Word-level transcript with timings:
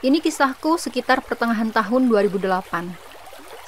Ini 0.00 0.24
kisahku 0.24 0.80
sekitar 0.80 1.20
pertengahan 1.20 1.68
tahun 1.76 2.08
2008. 2.08 2.48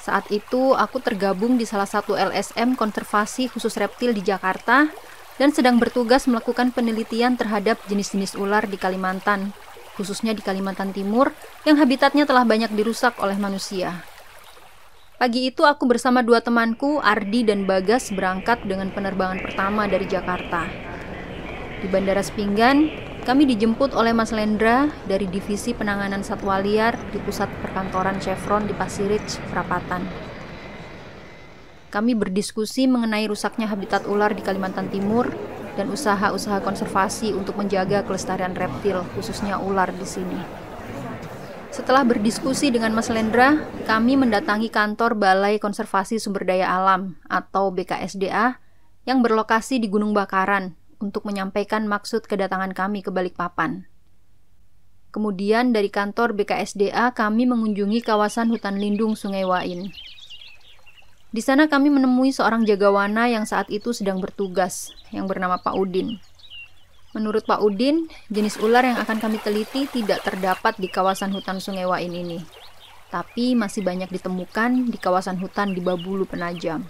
Saat 0.01 0.33
itu 0.33 0.73
aku 0.73 0.97
tergabung 0.97 1.61
di 1.61 1.65
salah 1.69 1.85
satu 1.85 2.17
LSM 2.17 2.73
konservasi 2.73 3.53
khusus 3.53 3.77
reptil 3.77 4.17
di 4.17 4.25
Jakarta 4.25 4.89
dan 5.37 5.53
sedang 5.53 5.77
bertugas 5.77 6.25
melakukan 6.25 6.73
penelitian 6.73 7.37
terhadap 7.37 7.77
jenis-jenis 7.85 8.33
ular 8.33 8.65
di 8.65 8.81
Kalimantan, 8.81 9.53
khususnya 9.93 10.33
di 10.33 10.41
Kalimantan 10.41 10.89
Timur 10.89 11.29
yang 11.69 11.77
habitatnya 11.77 12.25
telah 12.25 12.49
banyak 12.49 12.73
dirusak 12.73 13.13
oleh 13.21 13.37
manusia. 13.37 14.01
Pagi 15.21 15.53
itu 15.53 15.69
aku 15.69 15.85
bersama 15.85 16.25
dua 16.25 16.41
temanku, 16.41 16.97
Ardi 16.97 17.45
dan 17.45 17.69
Bagas, 17.69 18.09
berangkat 18.09 18.65
dengan 18.65 18.89
penerbangan 18.89 19.37
pertama 19.37 19.85
dari 19.85 20.09
Jakarta. 20.09 20.65
Di 21.77 21.85
Bandara 21.93 22.25
Spinggan, 22.25 23.12
kami 23.23 23.47
dijemput 23.47 23.95
oleh 23.95 24.11
Mas 24.11 24.35
Lendra 24.35 24.91
dari 25.07 25.31
Divisi 25.31 25.71
Penanganan 25.71 26.27
Satwa 26.27 26.59
Liar 26.59 26.99
di 27.15 27.23
Pusat 27.23 27.47
Perkantoran 27.63 28.19
Chevron 28.19 28.67
di 28.67 28.75
Pasir 28.75 29.07
Ridge, 29.07 29.39
Perapatan. 29.47 30.03
Kami 31.87 32.19
berdiskusi 32.19 32.83
mengenai 32.83 33.23
rusaknya 33.31 33.71
habitat 33.71 34.03
ular 34.11 34.35
di 34.35 34.43
Kalimantan 34.43 34.91
Timur 34.91 35.31
dan 35.79 35.87
usaha-usaha 35.87 36.59
konservasi 36.59 37.31
untuk 37.31 37.55
menjaga 37.55 38.03
kelestarian 38.03 38.51
reptil, 38.51 39.07
khususnya 39.15 39.55
ular 39.55 39.87
di 39.95 40.03
sini. 40.03 40.39
Setelah 41.71 42.03
berdiskusi 42.03 42.75
dengan 42.75 42.91
Mas 42.91 43.07
Lendra, 43.07 43.55
kami 43.87 44.19
mendatangi 44.19 44.67
kantor 44.67 45.15
Balai 45.15 45.63
Konservasi 45.63 46.19
Sumber 46.19 46.43
Daya 46.43 46.69
Alam 46.69 47.17
atau 47.25 47.71
BKSDA 47.71 48.59
yang 49.07 49.23
berlokasi 49.23 49.79
di 49.79 49.87
Gunung 49.89 50.11
Bakaran 50.11 50.82
untuk 51.03 51.27
menyampaikan 51.27 51.83
maksud 51.83 52.23
kedatangan 52.23 52.71
kami 52.71 53.03
ke 53.03 53.11
Balikpapan. 53.11 53.91
Kemudian 55.11 55.75
dari 55.75 55.91
kantor 55.91 56.33
BKSDA 56.33 57.11
kami 57.11 57.45
mengunjungi 57.45 58.01
kawasan 58.01 58.49
hutan 58.49 58.79
lindung 58.79 59.19
Sungai 59.19 59.43
Wain. 59.43 59.91
Di 61.29 61.41
sana 61.43 61.67
kami 61.67 61.91
menemui 61.91 62.31
seorang 62.31 62.63
jagawana 62.63 63.27
yang 63.27 63.43
saat 63.43 63.67
itu 63.67 63.91
sedang 63.91 64.23
bertugas, 64.23 64.95
yang 65.11 65.27
bernama 65.27 65.59
Pak 65.59 65.75
Udin. 65.75 66.17
Menurut 67.13 67.45
Pak 67.45 67.61
Udin, 67.61 68.09
jenis 68.33 68.57
ular 68.57 68.81
yang 68.81 68.97
akan 68.97 69.21
kami 69.21 69.37
teliti 69.37 69.85
tidak 69.85 70.25
terdapat 70.25 70.73
di 70.81 70.89
kawasan 70.89 71.29
hutan 71.29 71.61
Sungai 71.61 71.85
Wain 71.85 72.09
ini, 72.09 72.41
tapi 73.13 73.53
masih 73.53 73.85
banyak 73.85 74.09
ditemukan 74.09 74.89
di 74.89 74.97
kawasan 74.97 75.37
hutan 75.37 75.77
di 75.77 75.81
Babulu 75.81 76.25
Penajam. 76.25 76.89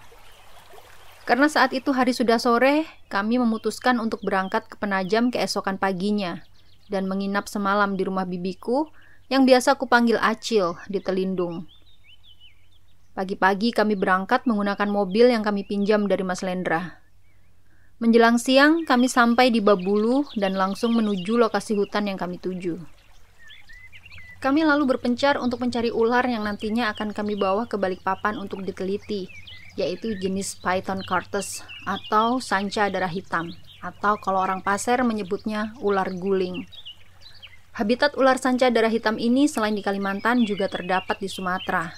Karena 1.23 1.47
saat 1.47 1.71
itu 1.71 1.95
hari 1.95 2.11
sudah 2.11 2.35
sore, 2.35 2.83
kami 3.07 3.39
memutuskan 3.39 4.03
untuk 4.03 4.19
berangkat 4.27 4.67
ke 4.67 4.75
Penajam 4.75 5.31
keesokan 5.31 5.79
paginya 5.79 6.43
dan 6.91 7.07
menginap 7.07 7.47
semalam 7.47 7.95
di 7.95 8.03
rumah 8.03 8.27
bibiku 8.27 8.91
yang 9.31 9.47
biasa 9.47 9.79
kupanggil 9.79 10.19
Acil 10.19 10.75
di 10.91 10.99
Telindung. 10.99 11.63
Pagi-pagi 13.16 13.71
kami 13.71 13.95
berangkat 13.95 14.44
menggunakan 14.44 14.89
mobil 14.91 15.31
yang 15.31 15.47
kami 15.47 15.63
pinjam 15.63 16.11
dari 16.11 16.27
Mas 16.27 16.44
Lendra. 16.44 16.99
Menjelang 18.03 18.35
siang, 18.35 18.83
kami 18.83 19.07
sampai 19.07 19.47
di 19.47 19.63
Babulu 19.63 20.27
dan 20.35 20.59
langsung 20.59 20.91
menuju 20.91 21.39
lokasi 21.39 21.77
hutan 21.79 22.11
yang 22.11 22.19
kami 22.19 22.35
tuju. 22.35 22.83
Kami 24.44 24.67
lalu 24.67 24.83
berpencar 24.91 25.39
untuk 25.39 25.63
mencari 25.63 25.88
ular 25.88 26.27
yang 26.27 26.44
nantinya 26.44 26.91
akan 26.91 27.16
kami 27.16 27.39
bawa 27.39 27.63
ke 27.63 27.79
Balikpapan 27.79 28.35
untuk 28.35 28.59
diteliti, 28.67 29.31
yaitu 29.73 30.13
jenis 30.17 30.57
Python 30.61 31.02
cartus 31.02 31.66
atau 31.83 32.38
sanca 32.38 32.89
darah 32.89 33.09
hitam, 33.09 33.53
atau 33.81 34.17
kalau 34.21 34.39
orang 34.41 34.61
pasir 34.61 35.02
menyebutnya 35.02 35.73
ular 35.81 36.07
guling. 36.13 36.66
Habitat 37.73 38.13
ular 38.16 38.38
sanca 38.38 38.69
darah 38.69 38.94
hitam 38.94 39.17
ini 39.17 39.49
selain 39.49 39.73
di 39.73 39.81
Kalimantan 39.81 40.45
juga 40.45 40.69
terdapat 40.69 41.17
di 41.17 41.25
Sumatera. 41.25 41.89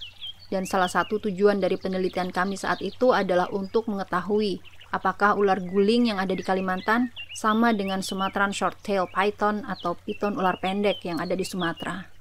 Dan 0.47 0.63
salah 0.63 0.87
satu 0.87 1.19
tujuan 1.19 1.59
dari 1.59 1.75
penelitian 1.75 2.31
kami 2.31 2.55
saat 2.55 2.79
itu 2.79 3.11
adalah 3.11 3.51
untuk 3.51 3.91
mengetahui 3.91 4.63
apakah 4.95 5.35
ular 5.35 5.59
guling 5.59 6.15
yang 6.15 6.23
ada 6.23 6.31
di 6.31 6.39
Kalimantan 6.39 7.11
sama 7.35 7.75
dengan 7.75 7.99
Sumatran 7.99 8.55
shorttail 8.55 9.11
python 9.11 9.67
atau 9.67 9.99
piton 9.99 10.39
ular 10.39 10.55
pendek 10.63 11.03
yang 11.03 11.19
ada 11.19 11.35
di 11.35 11.43
Sumatera. 11.43 12.14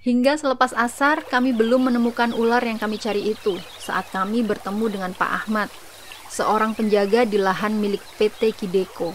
Hingga 0.00 0.40
selepas 0.40 0.72
asar, 0.72 1.28
kami 1.28 1.52
belum 1.52 1.92
menemukan 1.92 2.32
ular 2.32 2.64
yang 2.64 2.80
kami 2.80 2.96
cari 2.96 3.36
itu 3.36 3.60
saat 3.76 4.08
kami 4.08 4.40
bertemu 4.40 4.88
dengan 4.88 5.12
Pak 5.12 5.44
Ahmad, 5.44 5.68
seorang 6.32 6.72
penjaga 6.72 7.28
di 7.28 7.36
lahan 7.36 7.76
milik 7.76 8.00
PT 8.16 8.56
Kideko. 8.56 9.12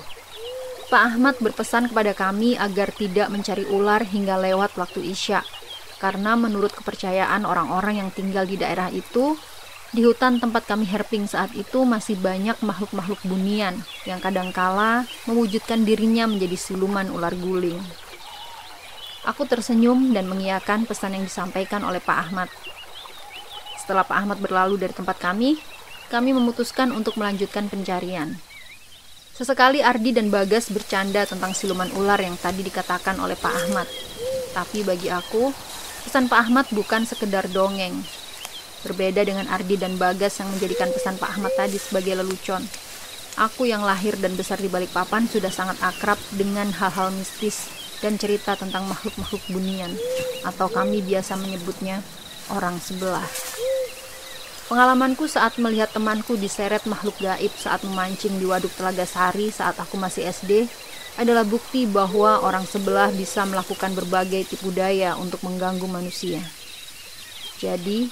Pak 0.94 1.02
Ahmad 1.02 1.42
berpesan 1.42 1.90
kepada 1.90 2.14
kami 2.14 2.54
agar 2.54 2.94
tidak 2.94 3.34
mencari 3.34 3.66
ular 3.66 4.06
hingga 4.06 4.38
lewat 4.38 4.78
waktu 4.78 5.02
Isya, 5.10 5.42
karena 5.98 6.38
menurut 6.38 6.70
kepercayaan 6.78 7.50
orang-orang 7.50 8.06
yang 8.06 8.14
tinggal 8.14 8.46
di 8.46 8.54
daerah 8.54 8.94
itu, 8.94 9.34
di 9.90 10.06
hutan 10.06 10.38
tempat 10.38 10.70
kami 10.70 10.86
herping 10.86 11.26
saat 11.26 11.50
itu 11.58 11.82
masih 11.82 12.14
banyak 12.22 12.62
makhluk-makhluk 12.62 13.26
bunian 13.26 13.74
yang 14.06 14.22
kadangkala 14.22 15.10
mewujudkan 15.26 15.82
dirinya 15.82 16.30
menjadi 16.30 16.54
siluman 16.54 17.10
ular 17.10 17.34
guling. 17.34 17.82
Aku 19.26 19.50
tersenyum 19.50 20.14
dan 20.14 20.30
mengiyakan 20.30 20.86
pesan 20.86 21.18
yang 21.18 21.26
disampaikan 21.26 21.82
oleh 21.82 21.98
Pak 21.98 22.30
Ahmad. 22.30 22.50
Setelah 23.82 24.06
Pak 24.06 24.18
Ahmad 24.22 24.38
berlalu 24.38 24.78
dari 24.78 24.94
tempat 24.94 25.18
kami, 25.18 25.58
kami 26.14 26.30
memutuskan 26.38 26.94
untuk 26.94 27.18
melanjutkan 27.18 27.66
pencarian. 27.66 28.38
Sesekali 29.34 29.82
Ardi 29.82 30.14
dan 30.14 30.30
Bagas 30.30 30.70
bercanda 30.70 31.26
tentang 31.26 31.58
siluman 31.58 31.90
ular 31.98 32.22
yang 32.22 32.38
tadi 32.38 32.62
dikatakan 32.62 33.18
oleh 33.18 33.34
Pak 33.34 33.54
Ahmad. 33.66 33.90
Tapi 34.54 34.86
bagi 34.86 35.10
aku, 35.10 35.50
pesan 36.06 36.30
Pak 36.30 36.40
Ahmad 36.46 36.66
bukan 36.70 37.10
sekedar 37.10 37.50
dongeng, 37.50 38.06
Berbeda 38.86 39.26
dengan 39.26 39.50
Ardi 39.50 39.82
dan 39.82 39.98
Bagas 39.98 40.38
yang 40.38 40.54
menjadikan 40.54 40.94
pesan 40.94 41.18
Pak 41.18 41.34
Ahmad 41.34 41.50
tadi 41.58 41.82
sebagai 41.82 42.14
lelucon. 42.22 42.62
Aku 43.42 43.66
yang 43.66 43.82
lahir 43.82 44.14
dan 44.22 44.38
besar 44.38 44.62
di 44.62 44.70
balik 44.70 44.94
papan 44.94 45.26
sudah 45.26 45.50
sangat 45.50 45.82
akrab 45.82 46.22
dengan 46.38 46.70
hal-hal 46.70 47.10
mistis 47.10 47.85
dan 48.06 48.22
cerita 48.22 48.54
tentang 48.54 48.86
makhluk-makhluk 48.86 49.42
bunian, 49.50 49.90
atau 50.46 50.70
kami 50.70 51.02
biasa 51.02 51.34
menyebutnya 51.42 52.06
orang 52.54 52.78
sebelah. 52.78 53.26
Pengalamanku 54.70 55.26
saat 55.26 55.58
melihat 55.58 55.90
temanku 55.90 56.38
diseret 56.38 56.86
makhluk 56.86 57.18
gaib 57.18 57.54
saat 57.58 57.82
memancing 57.82 58.38
di 58.38 58.46
Waduk 58.46 58.74
Telaga 58.78 59.10
Sari 59.10 59.50
saat 59.50 59.78
aku 59.82 59.98
masih 59.98 60.30
SD 60.30 60.70
adalah 61.18 61.42
bukti 61.42 61.90
bahwa 61.90 62.46
orang 62.46 62.70
sebelah 62.70 63.10
bisa 63.10 63.42
melakukan 63.50 63.98
berbagai 63.98 64.54
tipu 64.54 64.70
daya 64.70 65.18
untuk 65.18 65.42
mengganggu 65.42 65.86
manusia. 65.90 66.42
Jadi, 67.58 68.10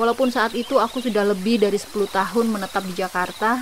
Walaupun 0.00 0.32
saat 0.32 0.56
itu 0.56 0.80
aku 0.80 1.04
sudah 1.04 1.28
lebih 1.28 1.60
dari 1.60 1.76
10 1.76 2.08
tahun 2.08 2.46
menetap 2.48 2.80
di 2.88 2.96
Jakarta, 2.96 3.60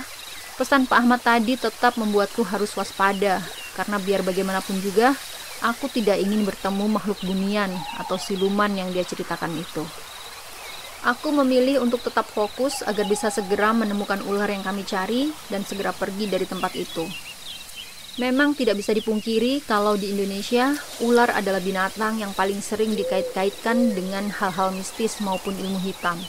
pesan 0.55 0.85
Pak 0.85 0.95
Ahmad 0.95 1.19
tadi 1.19 1.59
tetap 1.59 1.99
membuatku 1.99 2.47
harus 2.47 2.71
waspada, 2.79 3.43
karena 3.75 3.99
biar 3.99 4.23
bagaimanapun 4.23 4.79
juga, 4.79 5.11
aku 5.59 5.91
tidak 5.91 6.19
ingin 6.19 6.47
bertemu 6.47 6.85
makhluk 6.87 7.19
bunian 7.23 7.71
atau 7.99 8.15
siluman 8.15 8.71
yang 8.71 8.89
dia 8.95 9.03
ceritakan 9.03 9.51
itu. 9.59 9.83
Aku 10.99 11.31
memilih 11.31 11.79
untuk 11.79 12.03
tetap 12.03 12.27
fokus 12.27 12.83
agar 12.83 13.07
bisa 13.07 13.31
segera 13.31 13.71
menemukan 13.71 14.19
ular 14.27 14.51
yang 14.51 14.63
kami 14.63 14.83
cari 14.83 15.31
dan 15.47 15.63
segera 15.63 15.95
pergi 15.95 16.27
dari 16.27 16.43
tempat 16.43 16.75
itu. 16.75 17.07
Memang 18.19 18.51
tidak 18.51 18.75
bisa 18.75 18.91
dipungkiri 18.91 19.63
kalau 19.63 19.95
di 19.95 20.11
Indonesia, 20.11 20.75
ular 20.99 21.31
adalah 21.31 21.63
binatang 21.63 22.19
yang 22.19 22.35
paling 22.35 22.59
sering 22.59 22.91
dikait-kaitkan 22.99 23.95
dengan 23.95 24.27
hal-hal 24.27 24.75
mistis 24.75 25.23
maupun 25.23 25.55
ilmu 25.55 25.79
hitam. 25.79 26.19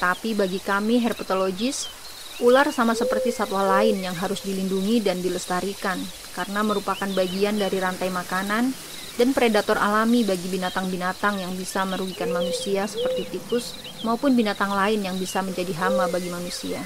Tapi 0.00 0.32
bagi 0.32 0.56
kami 0.56 0.96
herpetologis, 1.04 1.92
ular 2.40 2.72
sama 2.72 2.96
seperti 2.96 3.28
satwa 3.28 3.60
lain 3.76 4.00
yang 4.00 4.16
harus 4.16 4.40
dilindungi 4.40 5.04
dan 5.04 5.20
dilestarikan 5.20 6.00
karena 6.36 6.60
merupakan 6.60 7.08
bagian 7.16 7.56
dari 7.56 7.80
rantai 7.80 8.12
makanan 8.12 8.76
dan 9.16 9.32
predator 9.32 9.80
alami 9.80 10.28
bagi 10.28 10.52
binatang-binatang 10.52 11.40
yang 11.40 11.56
bisa 11.56 11.88
merugikan 11.88 12.28
manusia 12.28 12.84
seperti 12.84 13.24
tikus 13.32 13.72
maupun 14.04 14.36
binatang 14.36 14.68
lain 14.68 15.00
yang 15.00 15.16
bisa 15.16 15.40
menjadi 15.40 15.72
hama 15.80 16.12
bagi 16.12 16.28
manusia. 16.28 16.84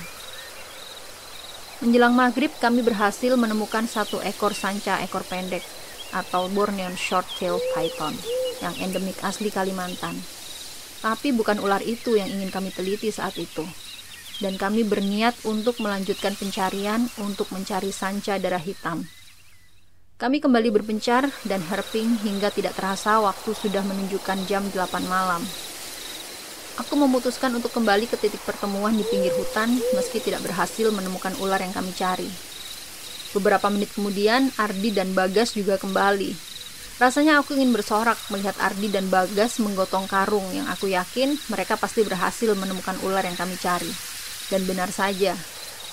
Menjelang 1.83 2.15
maghrib, 2.15 2.53
kami 2.63 2.87
berhasil 2.87 3.35
menemukan 3.35 3.89
satu 3.91 4.23
ekor 4.23 4.55
sanca 4.55 5.03
ekor 5.03 5.27
pendek 5.27 5.65
atau 6.15 6.47
Bornean 6.53 6.95
Short-tail 6.95 7.59
Python 7.75 8.15
yang 8.63 8.77
endemik 8.79 9.19
asli 9.27 9.51
Kalimantan. 9.51 10.15
Tapi 11.01 11.33
bukan 11.33 11.59
ular 11.65 11.81
itu 11.81 12.21
yang 12.21 12.29
ingin 12.29 12.53
kami 12.53 12.71
teliti 12.71 13.09
saat 13.09 13.35
itu. 13.41 13.65
Dan 14.45 14.61
kami 14.61 14.85
berniat 14.85 15.37
untuk 15.49 15.81
melanjutkan 15.81 16.37
pencarian 16.37 17.09
untuk 17.21 17.49
mencari 17.53 17.93
sanca 17.93 18.37
darah 18.37 18.61
hitam. 18.61 19.09
Kami 20.21 20.37
kembali 20.37 20.69
berpencar 20.69 21.33
dan 21.49 21.65
herping 21.65 22.21
hingga 22.21 22.53
tidak 22.53 22.77
terasa 22.77 23.25
waktu 23.25 23.57
sudah 23.57 23.81
menunjukkan 23.81 24.45
jam 24.45 24.61
8 24.69 25.09
malam 25.09 25.41
Aku 26.77 26.93
memutuskan 26.93 27.49
untuk 27.57 27.73
kembali 27.73 28.05
ke 28.05 28.21
titik 28.21 28.45
pertemuan 28.45 28.93
di 28.93 29.01
pinggir 29.09 29.33
hutan 29.33 29.73
meski 29.97 30.21
tidak 30.21 30.45
berhasil 30.45 30.93
menemukan 30.93 31.33
ular 31.41 31.57
yang 31.65 31.73
kami 31.73 31.97
cari. 31.97 32.29
Beberapa 33.33 33.73
menit 33.73 33.97
kemudian, 33.97 34.53
Ardi 34.61 34.93
dan 34.93 35.17
Bagas 35.17 35.57
juga 35.57 35.81
kembali. 35.81 36.37
Rasanya 37.01 37.41
aku 37.41 37.57
ingin 37.57 37.73
bersorak 37.73 38.21
melihat 38.29 38.61
Ardi 38.61 38.93
dan 38.93 39.09
Bagas 39.09 39.57
menggotong 39.57 40.05
karung 40.05 40.45
yang 40.53 40.69
aku 40.69 40.93
yakin 40.93 41.33
mereka 41.49 41.81
pasti 41.81 42.05
berhasil 42.05 42.53
menemukan 42.53 42.97
ular 43.09 43.25
yang 43.25 43.41
kami 43.41 43.57
cari. 43.57 43.89
Dan 44.53 44.69
benar 44.69 44.93
saja, 44.93 45.33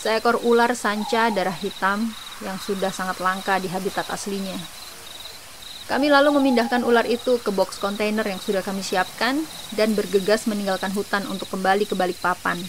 seekor 0.04 0.44
ular 0.44 0.76
sanca 0.76 1.32
darah 1.32 1.56
hitam 1.56 2.12
yang 2.44 2.58
sudah 2.62 2.90
sangat 2.94 3.18
langka 3.22 3.58
di 3.58 3.70
habitat 3.70 4.10
aslinya. 4.10 4.58
Kami 5.88 6.12
lalu 6.12 6.36
memindahkan 6.36 6.84
ular 6.84 7.08
itu 7.08 7.40
ke 7.40 7.48
box 7.48 7.80
kontainer 7.80 8.28
yang 8.28 8.44
sudah 8.44 8.60
kami 8.60 8.84
siapkan 8.84 9.40
dan 9.80 9.96
bergegas 9.96 10.44
meninggalkan 10.44 10.92
hutan 10.92 11.24
untuk 11.32 11.48
kembali 11.48 11.88
ke 11.88 11.96
balik 11.96 12.20
papan. 12.20 12.60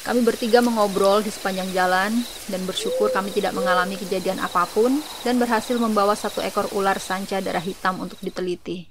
Kami 0.00 0.24
bertiga 0.24 0.58
mengobrol 0.58 1.22
di 1.22 1.30
sepanjang 1.30 1.70
jalan 1.76 2.10
dan 2.50 2.60
bersyukur 2.64 3.12
kami 3.12 3.30
tidak 3.30 3.52
mengalami 3.52 4.00
kejadian 4.00 4.40
apa 4.42 4.64
pun 4.66 4.98
dan 5.22 5.36
berhasil 5.36 5.76
membawa 5.76 6.16
satu 6.16 6.40
ekor 6.40 6.72
ular 6.74 6.96
sanca 6.98 7.38
darah 7.38 7.62
hitam 7.62 8.00
untuk 8.02 8.16
diteliti. 8.18 8.88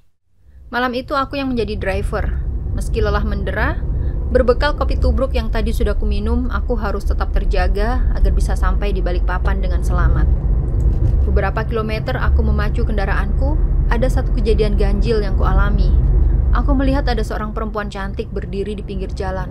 Malam 0.69 0.93
itu 0.93 1.17
aku 1.17 1.35
yang 1.35 1.49
menjadi 1.49 1.75
driver. 1.75 2.29
Meski 2.77 3.01
lelah 3.01 3.25
mendera, 3.25 3.81
berbekal 4.29 4.77
kopi 4.77 4.93
tubruk 5.01 5.33
yang 5.33 5.49
tadi 5.49 5.73
sudah 5.73 5.97
kuminum, 5.97 6.53
aku 6.53 6.77
harus 6.77 7.01
tetap 7.01 7.33
terjaga 7.33 8.05
agar 8.13 8.29
bisa 8.29 8.53
sampai 8.53 8.93
di 8.93 9.01
balik 9.01 9.25
papan 9.25 9.57
dengan 9.57 9.81
selamat. 9.81 10.29
Beberapa 11.25 11.65
kilometer 11.65 12.13
aku 12.13 12.45
memacu 12.45 12.85
kendaraanku, 12.85 13.57
ada 13.89 14.05
satu 14.05 14.29
kejadian 14.37 14.77
ganjil 14.77 15.25
yang 15.25 15.33
kualami. 15.33 15.89
Aku 16.53 16.77
melihat 16.77 17.09
ada 17.09 17.25
seorang 17.25 17.57
perempuan 17.57 17.89
cantik 17.89 18.29
berdiri 18.29 18.77
di 18.77 18.85
pinggir 18.85 19.09
jalan, 19.17 19.49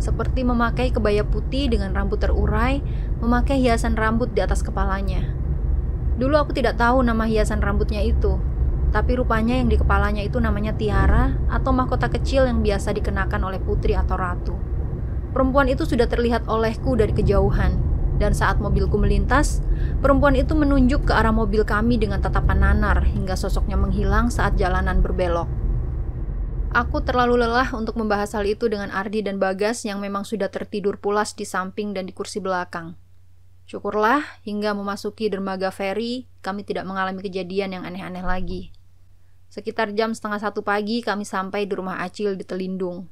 seperti 0.00 0.40
memakai 0.40 0.88
kebaya 0.88 1.24
putih 1.24 1.68
dengan 1.68 1.92
rambut 1.92 2.20
terurai, 2.20 2.80
memakai 3.20 3.60
hiasan 3.60 3.92
rambut 3.92 4.32
di 4.32 4.40
atas 4.40 4.64
kepalanya. 4.64 5.24
Dulu 6.16 6.36
aku 6.40 6.56
tidak 6.56 6.80
tahu 6.80 7.04
nama 7.04 7.28
hiasan 7.28 7.60
rambutnya 7.60 8.00
itu, 8.00 8.40
tapi 8.94 9.18
rupanya 9.18 9.58
yang 9.58 9.66
di 9.66 9.74
kepalanya 9.74 10.22
itu 10.22 10.38
namanya 10.38 10.70
tiara 10.78 11.34
atau 11.50 11.74
mahkota 11.74 12.06
kecil 12.06 12.46
yang 12.46 12.62
biasa 12.62 12.94
dikenakan 12.94 13.42
oleh 13.42 13.58
putri 13.58 13.98
atau 13.98 14.14
ratu. 14.14 14.54
Perempuan 15.34 15.66
itu 15.66 15.82
sudah 15.82 16.06
terlihat 16.06 16.46
olehku 16.46 16.94
dari 16.94 17.10
kejauhan, 17.10 17.74
dan 18.22 18.30
saat 18.38 18.62
mobilku 18.62 18.94
melintas, 18.94 19.58
perempuan 19.98 20.38
itu 20.38 20.54
menunjuk 20.54 21.10
ke 21.10 21.12
arah 21.12 21.34
mobil 21.34 21.66
kami 21.66 21.98
dengan 21.98 22.22
tatapan 22.22 22.62
nanar 22.62 23.02
hingga 23.02 23.34
sosoknya 23.34 23.74
menghilang 23.74 24.30
saat 24.30 24.54
jalanan 24.54 25.02
berbelok. 25.02 25.50
Aku 26.74 27.02
terlalu 27.02 27.38
lelah 27.38 27.70
untuk 27.74 27.98
membahas 27.98 28.34
hal 28.34 28.46
itu 28.46 28.66
dengan 28.66 28.90
Ardi 28.90 29.22
dan 29.22 29.38
Bagas 29.38 29.86
yang 29.86 30.02
memang 30.02 30.26
sudah 30.26 30.50
tertidur 30.50 30.98
pulas 30.98 31.34
di 31.34 31.46
samping 31.46 31.94
dan 31.94 32.06
di 32.06 32.14
kursi 32.14 32.42
belakang. 32.42 32.98
Syukurlah, 33.66 34.42
hingga 34.42 34.74
memasuki 34.74 35.30
dermaga 35.30 35.70
ferry, 35.70 36.26
kami 36.42 36.66
tidak 36.66 36.82
mengalami 36.84 37.22
kejadian 37.22 37.78
yang 37.78 37.82
aneh-aneh 37.86 38.26
lagi. 38.26 38.73
Sekitar 39.54 39.94
jam 39.94 40.10
setengah 40.10 40.42
satu 40.42 40.66
pagi, 40.66 40.98
kami 40.98 41.22
sampai 41.22 41.70
di 41.70 41.78
rumah 41.78 42.02
Acil 42.02 42.34
di 42.34 42.42
Telindung. 42.42 43.06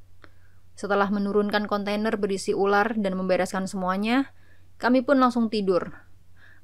Setelah 0.75 1.07
menurunkan 1.07 1.71
kontainer 1.71 2.19
berisi 2.19 2.51
ular 2.51 2.99
dan 2.99 3.15
membereskan 3.15 3.71
semuanya, 3.71 4.35
kami 4.75 5.07
pun 5.07 5.23
langsung 5.23 5.47
tidur. 5.47 5.95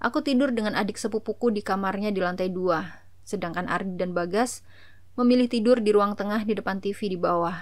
Aku 0.03 0.27
tidur 0.27 0.51
dengan 0.51 0.75
adik 0.75 0.99
sepupuku 0.99 1.55
di 1.55 1.63
kamarnya 1.63 2.11
di 2.11 2.19
lantai 2.19 2.51
dua, 2.51 3.07
sedangkan 3.23 3.71
Ardi 3.71 3.95
dan 3.95 4.19
Bagas 4.19 4.67
memilih 5.15 5.47
tidur 5.47 5.79
di 5.79 5.95
ruang 5.95 6.19
tengah 6.19 6.43
di 6.43 6.59
depan 6.59 6.83
TV 6.83 7.15
di 7.15 7.19
bawah. 7.19 7.55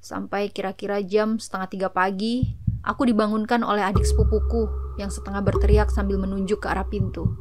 Sampai 0.00 0.48
kira-kira 0.48 1.04
jam 1.04 1.36
setengah 1.36 1.68
tiga 1.68 1.88
pagi, 1.92 2.56
aku 2.80 3.04
dibangunkan 3.04 3.60
oleh 3.68 3.84
adik 3.84 4.08
sepupuku 4.08 4.96
yang 4.96 5.12
setengah 5.12 5.44
berteriak 5.44 5.92
sambil 5.92 6.16
menunjuk 6.16 6.64
ke 6.64 6.72
arah 6.72 6.88
pintu. 6.88 7.36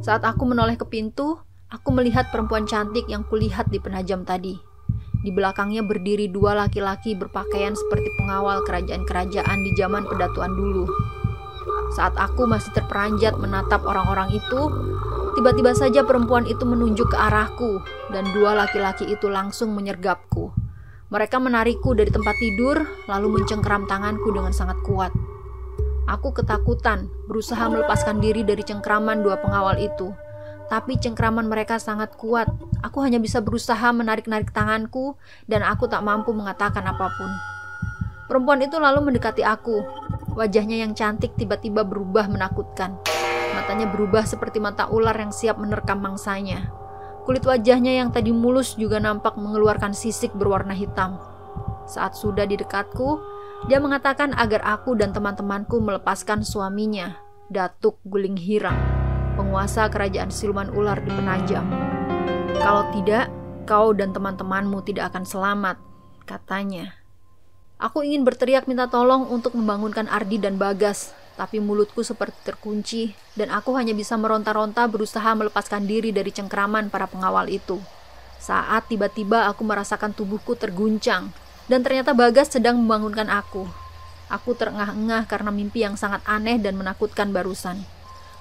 Saat 0.00 0.24
aku 0.24 0.48
menoleh 0.48 0.80
ke 0.80 0.88
pintu, 0.88 1.44
aku 1.74 1.90
melihat 1.90 2.30
perempuan 2.30 2.70
cantik 2.70 3.10
yang 3.10 3.26
kulihat 3.26 3.66
di 3.74 3.82
penajam 3.82 4.22
tadi. 4.22 4.54
Di 5.26 5.34
belakangnya 5.34 5.82
berdiri 5.82 6.30
dua 6.30 6.54
laki-laki 6.54 7.18
berpakaian 7.18 7.74
seperti 7.74 8.14
pengawal 8.14 8.62
kerajaan-kerajaan 8.62 9.58
di 9.66 9.70
zaman 9.74 10.06
pedatuan 10.06 10.54
dulu. 10.54 10.86
Saat 11.98 12.14
aku 12.14 12.46
masih 12.46 12.70
terperanjat 12.76 13.34
menatap 13.40 13.82
orang-orang 13.82 14.30
itu, 14.36 14.60
Tiba-tiba 15.34 15.74
saja 15.74 16.06
perempuan 16.06 16.46
itu 16.46 16.62
menunjuk 16.62 17.10
ke 17.10 17.18
arahku, 17.18 17.82
dan 18.14 18.22
dua 18.30 18.54
laki-laki 18.54 19.10
itu 19.10 19.26
langsung 19.26 19.74
menyergapku. 19.74 20.54
Mereka 21.10 21.42
menarikku 21.42 21.90
dari 21.90 22.06
tempat 22.06 22.38
tidur, 22.38 22.86
lalu 23.10 23.42
mencengkeram 23.42 23.90
tanganku 23.90 24.30
dengan 24.30 24.54
sangat 24.54 24.78
kuat. 24.86 25.10
Aku 26.06 26.30
ketakutan, 26.30 27.10
berusaha 27.26 27.66
melepaskan 27.66 28.22
diri 28.22 28.46
dari 28.46 28.62
cengkraman 28.62 29.26
dua 29.26 29.42
pengawal 29.42 29.74
itu. 29.82 30.14
Tapi 30.68 30.96
cengkraman 30.96 31.44
mereka 31.44 31.76
sangat 31.76 32.16
kuat. 32.16 32.48
Aku 32.80 33.04
hanya 33.04 33.20
bisa 33.20 33.44
berusaha 33.44 33.92
menarik-narik 33.92 34.52
tanganku, 34.52 35.16
dan 35.44 35.60
aku 35.64 35.88
tak 35.88 36.00
mampu 36.00 36.32
mengatakan 36.32 36.84
apa 36.84 37.08
pun. 37.12 37.30
Perempuan 38.24 38.64
itu 38.64 38.80
lalu 38.80 39.12
mendekati 39.12 39.44
aku. 39.44 39.84
Wajahnya 40.34 40.80
yang 40.80 40.96
cantik 40.96 41.36
tiba-tiba 41.36 41.84
berubah 41.84 42.26
menakutkan. 42.26 42.96
Matanya 43.54 43.86
berubah 43.86 44.24
seperti 44.26 44.58
mata 44.58 44.88
ular 44.90 45.14
yang 45.14 45.30
siap 45.30 45.60
menerkam 45.60 46.00
mangsanya. 46.00 46.72
Kulit 47.24 47.44
wajahnya 47.44 47.96
yang 47.96 48.12
tadi 48.12 48.32
mulus 48.36 48.76
juga 48.76 49.00
nampak 49.00 49.36
mengeluarkan 49.40 49.96
sisik 49.96 50.34
berwarna 50.36 50.76
hitam. 50.76 51.16
Saat 51.88 52.16
sudah 52.16 52.44
di 52.44 52.56
dekatku, 52.60 53.20
dia 53.64 53.80
mengatakan 53.80 54.36
agar 54.36 54.60
aku 54.60 54.92
dan 54.92 55.16
teman-temanku 55.16 55.80
melepaskan 55.80 56.44
suaminya, 56.44 57.16
Datuk 57.48 57.96
Guling 58.04 58.36
Hirang, 58.36 58.76
penguasa 59.34 59.90
kerajaan 59.90 60.30
siluman 60.30 60.70
ular 60.72 61.02
di 61.02 61.10
Penajam. 61.10 61.66
Kalau 62.56 62.88
tidak, 62.94 63.28
kau 63.66 63.90
dan 63.92 64.14
teman-temanmu 64.14 64.80
tidak 64.86 65.12
akan 65.12 65.26
selamat, 65.26 65.76
katanya. 66.24 66.94
Aku 67.76 68.06
ingin 68.06 68.22
berteriak 68.22 68.70
minta 68.70 68.86
tolong 68.86 69.26
untuk 69.28 69.58
membangunkan 69.58 70.06
Ardi 70.06 70.38
dan 70.38 70.56
Bagas, 70.56 71.12
tapi 71.34 71.58
mulutku 71.58 72.06
seperti 72.06 72.38
terkunci 72.46 73.02
dan 73.34 73.50
aku 73.50 73.74
hanya 73.74 73.90
bisa 73.90 74.14
meronta-ronta 74.14 74.86
berusaha 74.86 75.34
melepaskan 75.34 75.82
diri 75.84 76.14
dari 76.14 76.30
cengkraman 76.30 76.88
para 76.88 77.10
pengawal 77.10 77.50
itu. 77.50 77.82
Saat 78.38 78.86
tiba-tiba 78.88 79.50
aku 79.50 79.66
merasakan 79.66 80.14
tubuhku 80.14 80.54
terguncang 80.54 81.34
dan 81.66 81.82
ternyata 81.82 82.14
Bagas 82.14 82.54
sedang 82.54 82.78
membangunkan 82.78 83.26
aku. 83.26 83.66
Aku 84.30 84.56
terengah-engah 84.56 85.28
karena 85.28 85.50
mimpi 85.52 85.84
yang 85.84 85.98
sangat 85.98 86.24
aneh 86.24 86.56
dan 86.56 86.78
menakutkan 86.78 87.34
barusan. 87.34 87.82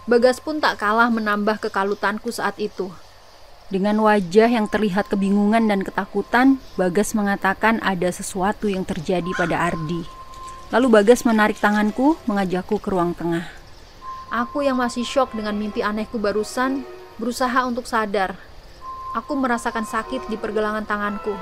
Bagas 0.04 0.44
pun 0.44 0.60
tak 0.60 0.84
kalah 0.84 1.08
menambah 1.08 1.64
kekalutanku 1.64 2.28
saat 2.28 2.60
itu. 2.60 2.92
Dengan 3.72 4.04
wajah 4.04 4.52
yang 4.52 4.68
terlihat 4.68 5.08
kebingungan 5.08 5.66
dan 5.72 5.82
ketakutan, 5.82 6.60
Bagas 6.76 7.16
mengatakan 7.16 7.80
ada 7.80 8.12
sesuatu 8.12 8.68
yang 8.68 8.84
terjadi 8.84 9.32
pada 9.40 9.72
Ardi. 9.72 10.04
Lalu 10.76 10.88
Bagas 11.00 11.24
menarik 11.24 11.56
tanganku, 11.56 12.20
mengajakku 12.28 12.84
ke 12.84 12.90
ruang 12.92 13.16
tengah. 13.16 13.48
Aku 14.28 14.66
yang 14.66 14.82
masih 14.82 15.08
shock 15.08 15.32
dengan 15.32 15.56
mimpi 15.56 15.80
anehku 15.80 16.20
barusan, 16.20 16.84
berusaha 17.16 17.64
untuk 17.64 17.88
sadar. 17.88 18.36
Aku 19.16 19.38
merasakan 19.40 19.88
sakit 19.88 20.28
di 20.28 20.36
pergelangan 20.36 20.84
tanganku. 20.84 21.38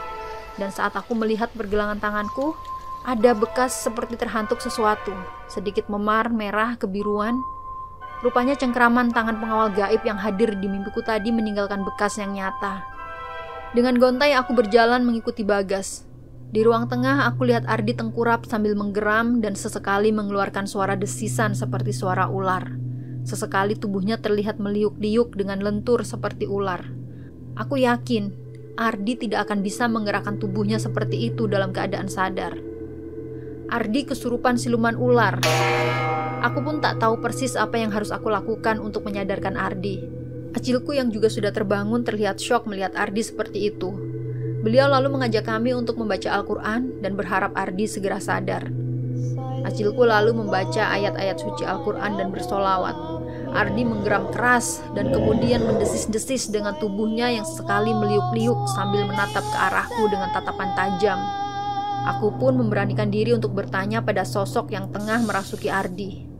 Dan 0.59 0.69
saat 0.69 0.93
aku 0.93 1.15
melihat 1.15 1.49
pergelangan 1.55 1.97
tanganku, 1.97 2.53
ada 3.01 3.33
bekas 3.33 3.73
seperti 3.81 4.19
terhantuk 4.19 4.61
sesuatu, 4.61 5.15
sedikit 5.49 5.89
memar, 5.89 6.29
merah, 6.29 6.77
kebiruan. 6.77 7.39
Rupanya 8.21 8.53
cengkraman 8.53 9.09
tangan 9.09 9.41
pengawal 9.41 9.73
gaib 9.73 10.05
yang 10.05 10.21
hadir 10.21 10.53
di 10.53 10.69
mimpiku 10.69 11.01
tadi 11.01 11.33
meninggalkan 11.33 11.81
bekas 11.81 12.21
yang 12.21 12.37
nyata. 12.37 12.85
Dengan 13.73 13.97
gontai 13.97 14.37
aku 14.37 14.53
berjalan 14.53 15.01
mengikuti 15.01 15.41
Bagas. 15.41 16.05
Di 16.53 16.61
ruang 16.61 16.85
tengah 16.85 17.25
aku 17.25 17.49
lihat 17.49 17.65
Ardi 17.65 17.97
tengkurap 17.97 18.45
sambil 18.45 18.77
menggeram 18.77 19.41
dan 19.41 19.57
sesekali 19.57 20.13
mengeluarkan 20.13 20.69
suara 20.69 20.93
desisan 20.93 21.57
seperti 21.57 21.97
suara 21.97 22.29
ular. 22.29 22.69
Sesekali 23.25 23.73
tubuhnya 23.73 24.21
terlihat 24.21 24.61
meliuk-liuk 24.61 25.33
dengan 25.33 25.57
lentur 25.63 26.05
seperti 26.05 26.45
ular. 26.45 26.93
Aku 27.57 27.81
yakin 27.81 28.37
Ardi 28.77 29.17
tidak 29.17 29.49
akan 29.49 29.65
bisa 29.65 29.89
menggerakkan 29.89 30.37
tubuhnya 30.37 30.77
seperti 30.77 31.31
itu 31.33 31.49
dalam 31.49 31.73
keadaan 31.73 32.05
sadar. 32.05 32.53
Ardi 33.71 34.05
kesurupan 34.05 34.61
siluman 34.61 34.93
ular. 34.93 35.41
Aku 36.41 36.65
pun 36.65 36.81
tak 36.81 36.97
tahu 36.97 37.21
persis 37.21 37.53
apa 37.53 37.77
yang 37.77 37.93
harus 37.93 38.09
aku 38.09 38.33
lakukan 38.33 38.81
untuk 38.81 39.05
menyadarkan 39.05 39.53
Ardi. 39.53 40.01
Acilku 40.57 40.97
yang 40.97 41.13
juga 41.13 41.29
sudah 41.29 41.53
terbangun 41.53 42.01
terlihat 42.01 42.41
shock 42.41 42.65
melihat 42.65 42.97
Ardi 42.97 43.21
seperti 43.21 43.69
itu. 43.69 43.93
Beliau 44.65 44.89
lalu 44.89 45.13
mengajak 45.13 45.45
kami 45.45 45.77
untuk 45.77 46.01
membaca 46.01 46.33
Al-Quran 46.33 46.97
dan 47.05 47.13
berharap 47.13 47.53
Ardi 47.53 47.85
segera 47.85 48.17
sadar. 48.17 48.73
Acilku 49.61 50.01
lalu 50.01 50.33
membaca 50.33 50.89
ayat-ayat 50.89 51.37
suci 51.37 51.61
Al-Quran 51.61 52.17
dan 52.17 52.33
bersolawat. 52.33 52.97
Ardi 53.53 53.85
menggeram 53.85 54.33
keras 54.33 54.81
dan 54.97 55.13
kemudian 55.13 55.61
mendesis-desis 55.61 56.49
dengan 56.49 56.73
tubuhnya 56.81 57.29
yang 57.29 57.45
sekali 57.45 57.93
meliuk-liuk 57.93 58.57
sambil 58.73 59.05
menatap 59.05 59.45
ke 59.45 59.57
arahku 59.69 60.09
dengan 60.09 60.33
tatapan 60.33 60.73
tajam. 60.73 61.19
Aku 62.17 62.33
pun 62.41 62.57
memberanikan 62.57 63.13
diri 63.13 63.29
untuk 63.29 63.53
bertanya 63.53 64.01
pada 64.01 64.25
sosok 64.25 64.73
yang 64.73 64.89
tengah 64.89 65.21
merasuki 65.21 65.69
Ardi. 65.69 66.30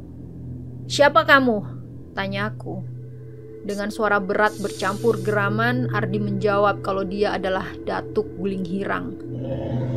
Siapa 0.92 1.24
kamu? 1.24 1.64
Tanya 2.12 2.52
aku. 2.52 2.84
Dengan 3.64 3.88
suara 3.96 4.20
berat 4.20 4.60
bercampur 4.60 5.24
geraman, 5.24 5.88
Ardi 5.88 6.20
menjawab 6.20 6.84
kalau 6.84 7.08
dia 7.08 7.32
adalah 7.32 7.64
Datuk 7.88 8.28
Guling 8.36 8.68
Hirang. 8.68 9.16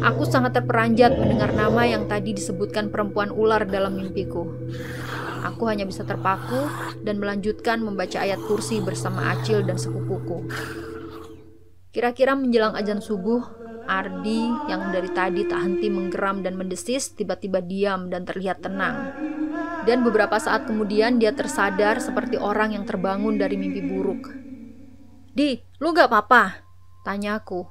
Aku 0.06 0.22
sangat 0.22 0.54
terperanjat 0.54 1.18
mendengar 1.18 1.50
nama 1.50 1.82
yang 1.82 2.06
tadi 2.06 2.30
disebutkan 2.38 2.94
perempuan 2.94 3.34
ular 3.34 3.66
dalam 3.66 3.98
mimpiku. 3.98 4.46
Aku 5.42 5.66
hanya 5.66 5.82
bisa 5.82 6.06
terpaku 6.06 6.62
dan 7.02 7.18
melanjutkan 7.18 7.82
membaca 7.82 8.22
ayat 8.22 8.38
kursi 8.46 8.78
bersama 8.78 9.34
Acil 9.34 9.66
dan 9.66 9.74
sepupuku. 9.74 10.46
Kira-kira 11.90 12.38
menjelang 12.38 12.78
ajan 12.78 13.02
subuh, 13.02 13.42
Ardi 13.90 14.46
yang 14.70 14.94
dari 14.94 15.10
tadi 15.10 15.42
tak 15.42 15.58
henti 15.58 15.90
menggeram 15.90 16.46
dan 16.46 16.54
mendesis 16.54 17.18
tiba-tiba 17.18 17.58
diam 17.58 18.14
dan 18.14 18.22
terlihat 18.22 18.62
tenang. 18.62 19.10
Dan 19.84 20.00
beberapa 20.00 20.40
saat 20.40 20.64
kemudian 20.64 21.20
dia 21.20 21.36
tersadar 21.36 22.00
seperti 22.00 22.40
orang 22.40 22.72
yang 22.72 22.88
terbangun 22.88 23.36
dari 23.36 23.60
mimpi 23.60 23.84
buruk. 23.84 24.32
Di, 25.36 25.60
lu 25.76 25.92
gak 25.92 26.08
apa-apa? 26.08 26.64
Tanyaku. 27.04 27.68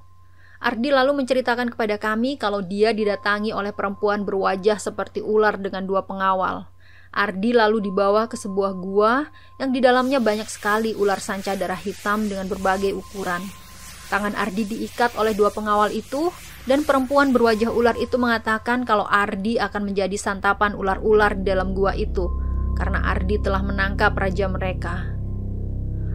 Ardi 0.64 0.94
lalu 0.94 1.26
menceritakan 1.26 1.74
kepada 1.76 2.00
kami 2.00 2.40
kalau 2.40 2.64
dia 2.64 2.96
didatangi 2.96 3.52
oleh 3.52 3.76
perempuan 3.76 4.24
berwajah 4.24 4.80
seperti 4.80 5.20
ular 5.20 5.60
dengan 5.60 5.84
dua 5.84 6.08
pengawal. 6.08 6.72
Ardi 7.14 7.52
lalu 7.52 7.92
dibawa 7.92 8.26
ke 8.32 8.40
sebuah 8.40 8.72
gua 8.80 9.28
yang 9.60 9.76
di 9.76 9.84
dalamnya 9.84 10.24
banyak 10.24 10.48
sekali 10.48 10.96
ular 10.96 11.20
sanca 11.20 11.54
darah 11.54 11.78
hitam 11.78 12.26
dengan 12.32 12.48
berbagai 12.48 12.96
ukuran. 12.96 13.63
Tangan 14.12 14.36
Ardi 14.36 14.64
diikat 14.68 15.16
oleh 15.16 15.36
dua 15.36 15.54
pengawal 15.54 15.92
itu 15.94 16.34
dan 16.64 16.88
perempuan 16.88 17.36
berwajah 17.36 17.72
ular 17.72 17.96
itu 18.00 18.16
mengatakan 18.16 18.88
kalau 18.88 19.04
Ardi 19.08 19.60
akan 19.60 19.92
menjadi 19.92 20.16
santapan 20.16 20.76
ular-ular 20.76 21.36
di 21.36 21.44
dalam 21.52 21.76
gua 21.76 21.92
itu 21.96 22.32
karena 22.80 23.04
Ardi 23.06 23.38
telah 23.40 23.62
menangkap 23.62 24.16
raja 24.16 24.50
mereka. 24.50 25.14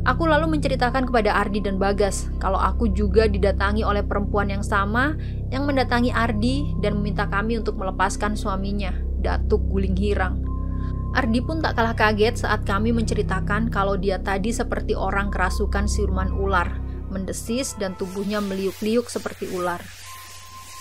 Aku 0.08 0.24
lalu 0.24 0.56
menceritakan 0.56 1.04
kepada 1.10 1.36
Ardi 1.36 1.60
dan 1.60 1.76
Bagas 1.76 2.32
kalau 2.40 2.56
aku 2.56 2.88
juga 2.96 3.28
didatangi 3.28 3.84
oleh 3.84 4.00
perempuan 4.00 4.48
yang 4.48 4.64
sama 4.64 5.18
yang 5.52 5.68
mendatangi 5.68 6.08
Ardi 6.14 6.72
dan 6.80 6.96
meminta 6.96 7.28
kami 7.28 7.60
untuk 7.60 7.76
melepaskan 7.76 8.32
suaminya, 8.32 8.94
Datuk 9.20 9.68
Guling 9.68 9.98
Hirang. 10.00 10.40
Ardi 11.12 11.44
pun 11.44 11.60
tak 11.60 11.76
kalah 11.76 11.92
kaget 11.92 12.40
saat 12.40 12.64
kami 12.64 12.92
menceritakan 12.92 13.68
kalau 13.68 14.00
dia 14.00 14.16
tadi 14.20 14.48
seperti 14.48 14.96
orang 14.96 15.28
kerasukan 15.28 15.84
siluman 15.88 16.32
ular, 16.32 16.72
mendesis 17.08 17.74
dan 17.76 17.96
tubuhnya 17.96 18.40
meliuk-liuk 18.40 19.08
seperti 19.08 19.48
ular. 19.52 19.80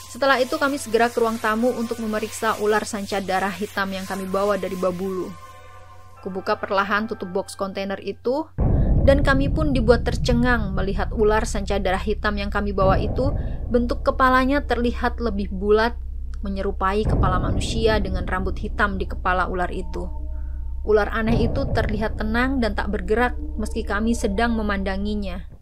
Setelah 0.07 0.39
itu 0.39 0.55
kami 0.55 0.79
segera 0.79 1.11
ke 1.11 1.19
ruang 1.19 1.35
tamu 1.35 1.75
untuk 1.75 1.99
memeriksa 1.99 2.55
ular 2.63 2.87
sanca 2.87 3.19
darah 3.19 3.51
hitam 3.51 3.91
yang 3.91 4.07
kami 4.07 4.23
bawa 4.23 4.55
dari 4.55 4.79
Babulu. 4.79 5.27
Kubuka 6.23 6.57
perlahan 6.57 7.11
tutup 7.11 7.29
box 7.35 7.59
kontainer 7.59 7.99
itu, 7.99 8.47
dan 9.07 9.23
kami 9.23 9.47
pun 9.47 9.71
dibuat 9.71 10.03
tercengang 10.03 10.75
melihat 10.75 11.11
ular 11.15 11.47
sanca 11.47 11.79
darah 11.79 12.01
hitam 12.01 12.35
yang 12.35 12.51
kami 12.51 12.75
bawa 12.75 12.99
itu 12.99 13.31
bentuk 13.71 14.03
kepalanya 14.03 14.63
terlihat 14.67 15.19
lebih 15.23 15.47
bulat, 15.51 15.95
menyerupai 16.43 17.07
kepala 17.07 17.39
manusia 17.39 17.99
dengan 18.03 18.27
rambut 18.27 18.59
hitam 18.59 18.99
di 18.99 19.07
kepala 19.07 19.47
ular 19.47 19.71
itu. 19.71 20.07
Ular 20.87 21.11
aneh 21.11 21.51
itu 21.51 21.67
terlihat 21.75 22.15
tenang 22.15 22.63
dan 22.63 22.75
tak 22.75 22.87
bergerak 22.91 23.35
meski 23.59 23.83
kami 23.83 24.15
sedang 24.15 24.55
memandanginya. 24.55 25.56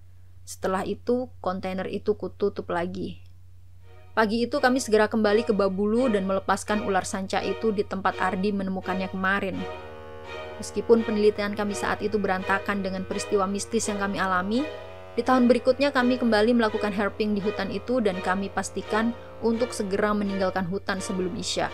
Setelah 0.46 0.86
itu, 0.86 1.34
kontainer 1.42 1.90
itu 1.90 2.14
kututup 2.14 2.70
lagi. 2.70 3.26
Pagi 4.14 4.46
itu 4.46 4.62
kami 4.62 4.80
segera 4.80 5.10
kembali 5.10 5.44
ke 5.44 5.52
Babulu 5.52 6.08
dan 6.08 6.24
melepaskan 6.24 6.86
ular 6.88 7.04
sanca 7.04 7.44
itu 7.44 7.74
di 7.74 7.84
tempat 7.84 8.16
Ardi 8.22 8.54
menemukannya 8.54 9.12
kemarin. 9.12 9.60
Meskipun 10.62 11.04
penelitian 11.04 11.52
kami 11.52 11.76
saat 11.76 12.00
itu 12.00 12.16
berantakan 12.16 12.80
dengan 12.80 13.04
peristiwa 13.04 13.44
mistis 13.44 13.92
yang 13.92 14.00
kami 14.00 14.22
alami, 14.22 14.64
di 15.16 15.24
tahun 15.26 15.52
berikutnya 15.52 15.92
kami 15.92 16.16
kembali 16.22 16.56
melakukan 16.56 16.96
herping 16.96 17.36
di 17.36 17.42
hutan 17.44 17.74
itu 17.74 18.00
dan 18.00 18.22
kami 18.24 18.48
pastikan 18.48 19.12
untuk 19.44 19.76
segera 19.76 20.16
meninggalkan 20.16 20.64
hutan 20.70 21.04
sebelum 21.04 21.36
Isya. 21.36 21.68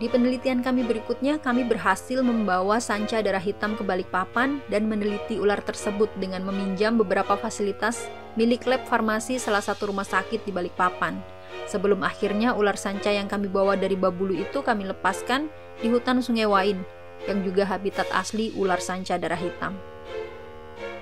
Di 0.00 0.08
penelitian 0.08 0.64
kami 0.64 0.80
berikutnya, 0.88 1.36
kami 1.44 1.68
berhasil 1.68 2.24
membawa 2.24 2.80
sanca 2.80 3.20
darah 3.20 3.42
hitam 3.44 3.76
ke 3.76 3.84
Balikpapan 3.84 4.64
dan 4.72 4.88
meneliti 4.88 5.36
ular 5.36 5.60
tersebut 5.60 6.08
dengan 6.16 6.40
meminjam 6.40 6.96
beberapa 6.96 7.36
fasilitas 7.36 8.08
milik 8.32 8.64
lab 8.64 8.80
farmasi 8.88 9.36
salah 9.36 9.60
satu 9.60 9.92
rumah 9.92 10.08
sakit 10.08 10.48
di 10.48 10.56
Balikpapan. 10.56 11.20
Sebelum 11.68 12.00
akhirnya 12.00 12.56
ular 12.56 12.80
sanca 12.80 13.12
yang 13.12 13.28
kami 13.28 13.52
bawa 13.52 13.76
dari 13.76 13.92
Babulu 13.92 14.32
itu 14.32 14.64
kami 14.64 14.88
lepaskan 14.88 15.52
di 15.84 15.92
hutan 15.92 16.24
Sungai 16.24 16.48
Wain, 16.48 16.80
yang 17.28 17.44
juga 17.44 17.68
habitat 17.68 18.08
asli 18.16 18.56
ular 18.56 18.80
sanca 18.80 19.20
darah 19.20 19.36
hitam. 19.36 19.76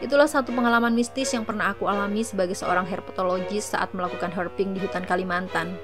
Itulah 0.03 0.27
satu 0.27 0.51
pengalaman 0.51 0.91
mistis 0.91 1.31
yang 1.31 1.47
pernah 1.47 1.71
aku 1.71 1.87
alami 1.87 2.27
sebagai 2.27 2.59
seorang 2.59 2.91
herpetologis 2.91 3.79
saat 3.79 3.95
melakukan 3.95 4.35
herping 4.35 4.75
di 4.75 4.83
hutan 4.83 5.07
Kalimantan. 5.07 5.79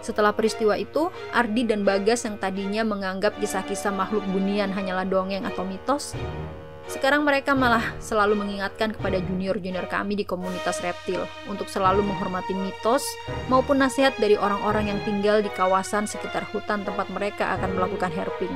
Setelah 0.00 0.32
peristiwa 0.32 0.76
itu, 0.80 1.12
Ardi 1.32 1.68
dan 1.68 1.84
Bagas 1.84 2.24
yang 2.24 2.40
tadinya 2.40 2.82
menganggap 2.84 3.36
kisah-kisah 3.36 3.92
makhluk 3.92 4.24
bunian 4.32 4.72
hanyalah 4.72 5.04
dongeng 5.04 5.44
atau 5.44 5.62
mitos, 5.64 6.16
sekarang 6.90 7.22
mereka 7.22 7.54
malah 7.54 7.94
selalu 8.02 8.34
mengingatkan 8.34 8.90
kepada 8.90 9.22
junior-junior 9.22 9.86
kami 9.86 10.18
di 10.18 10.26
komunitas 10.26 10.82
reptil 10.82 11.22
untuk 11.46 11.70
selalu 11.70 12.02
menghormati 12.02 12.50
mitos 12.50 13.06
maupun 13.46 13.78
nasihat 13.78 14.10
dari 14.18 14.34
orang-orang 14.34 14.90
yang 14.90 15.00
tinggal 15.06 15.38
di 15.38 15.46
kawasan 15.54 16.10
sekitar 16.10 16.42
hutan 16.50 16.82
tempat 16.82 17.06
mereka 17.14 17.54
akan 17.54 17.78
melakukan 17.78 18.10
herping. 18.10 18.50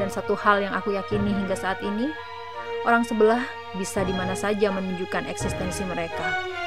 Dan 0.00 0.08
satu 0.08 0.32
hal 0.40 0.64
yang 0.64 0.72
aku 0.72 0.96
yakini 0.96 1.36
hingga 1.36 1.52
saat 1.52 1.84
ini, 1.84 2.08
orang 2.88 3.04
sebelah 3.04 3.44
bisa 3.76 4.08
di 4.08 4.16
mana 4.16 4.32
saja 4.32 4.72
menunjukkan 4.72 5.28
eksistensi 5.28 5.84
mereka. 5.84 6.59